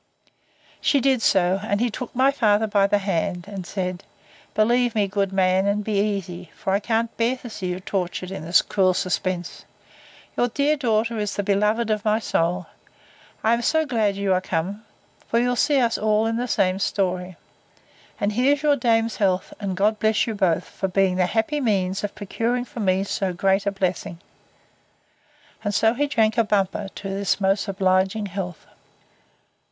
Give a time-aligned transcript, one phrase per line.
[0.81, 4.03] She did so; and he took my father by the hand, and said,
[4.55, 8.31] Believe me, good man, and be easy; for I can't bear to see you tortured
[8.31, 9.63] in this cruel suspense:
[10.35, 12.65] Your dear daughter is the beloved of my soul.
[13.43, 14.83] I am glad you are come:
[15.27, 17.35] for you'll see us all in the same story.
[18.19, 22.03] And here's your dame's health; and God bless you both, for being the happy means
[22.03, 24.19] of procuring for me so great a blessing!
[25.63, 28.65] And so he drank a bumper to this most obliging health.